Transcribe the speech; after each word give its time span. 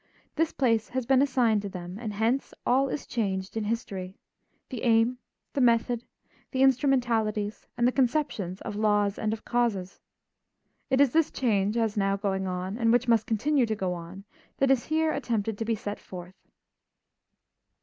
This 0.35 0.51
place 0.51 0.89
has 0.89 1.05
been 1.05 1.21
assigned 1.21 1.61
to 1.61 1.69
them, 1.69 1.99
and 1.99 2.11
hence 2.13 2.55
all 2.65 2.89
is 2.89 3.05
changed 3.05 3.55
in 3.55 3.63
history 3.65 4.15
the 4.69 4.81
aim, 4.81 5.19
the 5.53 5.61
method, 5.61 6.03
the 6.49 6.63
instrumentalities, 6.63 7.67
and 7.77 7.87
the 7.87 7.91
conceptions 7.91 8.61
of 8.61 8.75
laws 8.75 9.19
and 9.19 9.31
of 9.31 9.45
causes. 9.45 10.01
It 10.89 11.01
is 11.01 11.11
this 11.11 11.29
change 11.29 11.77
as 11.77 11.97
now 11.97 12.17
going 12.17 12.47
on, 12.47 12.79
and 12.79 12.91
which 12.91 13.07
must 13.07 13.27
continue 13.27 13.67
to 13.67 13.75
go 13.75 13.93
on, 13.93 14.23
that 14.57 14.71
is 14.71 14.85
here 14.85 15.11
attempted 15.11 15.55
to 15.59 15.65
be 15.65 15.75
set 15.75 15.99
forth. 15.99 16.47